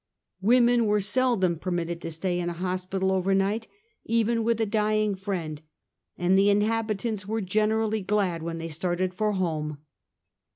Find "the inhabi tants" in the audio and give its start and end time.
6.39-7.27